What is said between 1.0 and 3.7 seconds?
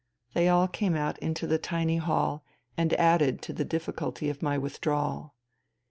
into the tiny hall and added to the